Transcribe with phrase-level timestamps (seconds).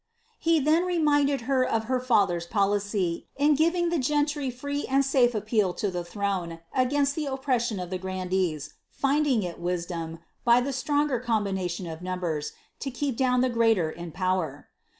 [0.43, 5.35] lie then reminded her of her father's piolicy, id giving the gentry free and safe
[5.35, 10.59] appeal to the throne against the oppres sion of the grandees, finding it wisdom, by
[10.59, 14.69] the stronger combination of numbers, to keep down the greater in power.